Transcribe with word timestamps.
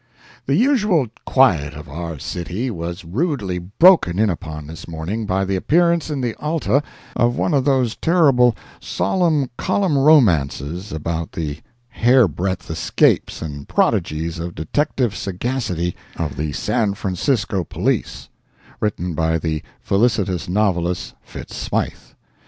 The 0.47 0.55
usual 0.55 1.09
quiet 1.27 1.75
of 1.75 1.87
our 1.87 2.17
city 2.17 2.71
was 2.71 3.05
rudely 3.05 3.59
broken 3.59 4.17
in 4.17 4.31
upon 4.31 4.65
this 4.65 4.87
morning 4.87 5.27
by 5.27 5.45
the 5.45 5.55
appearance 5.55 6.09
in 6.09 6.21
the 6.21 6.33
Alta 6.39 6.81
of 7.15 7.35
one 7.35 7.53
of 7.53 7.65
those 7.65 7.95
terrible 7.97 8.55
solid 8.79 9.51
column 9.57 9.95
romances 9.99 10.91
about 10.91 11.33
the 11.33 11.59
hair 11.87 12.27
breadth 12.27 12.71
escapes 12.71 13.43
and 13.43 13.67
prodigies 13.69 14.39
of 14.39 14.55
detective 14.55 15.15
sagacity 15.15 15.95
of 16.15 16.35
the 16.35 16.51
San 16.51 16.95
Francisco 16.95 17.63
police—written 17.63 19.13
by 19.13 19.37
the 19.37 19.61
felicitous 19.83 20.49
novelist, 20.49 21.13
Fitz 21.21 21.55
Smythe. 21.55 22.15